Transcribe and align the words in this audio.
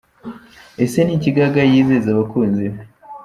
Ese 0.83 0.99
niki 1.03 1.29
Gaga 1.35 1.63
yizeza 1.71 2.07
abakunzi 2.13 2.65
be?. 2.71 2.79